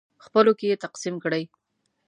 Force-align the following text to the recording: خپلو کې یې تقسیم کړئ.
خپلو 0.25 0.51
کې 0.59 0.65
یې 0.69 0.81
تقسیم 0.85 1.15
کړئ. 1.23 1.43